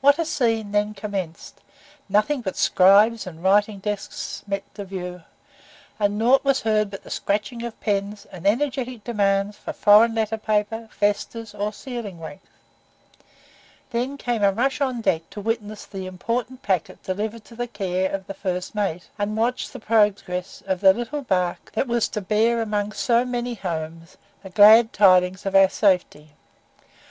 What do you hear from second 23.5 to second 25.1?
homes the glad